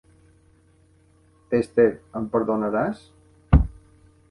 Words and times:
Esther, 1.59 1.87
em 2.21 2.25
perdonaràs? 2.33 3.07